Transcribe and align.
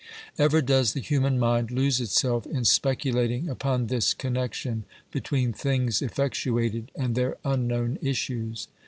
Ever 0.39 0.63
does 0.63 0.93
the 0.93 0.99
human 0.99 1.37
mind 1.37 1.69
lose 1.69 2.01
itself 2.01 2.47
in 2.47 2.65
speculating 2.65 3.47
upon 3.47 3.85
this 3.85 4.15
connection 4.15 4.83
between 5.11 5.53
things 5.53 6.01
effectuated 6.01 6.89
and 6.95 7.13
their 7.13 7.37
unknown 7.45 7.99
issues. 8.01 8.67